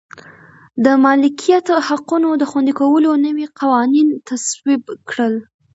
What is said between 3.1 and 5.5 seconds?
نوي قوانین تصویب کړل.